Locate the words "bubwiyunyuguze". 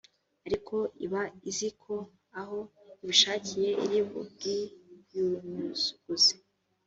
4.09-6.33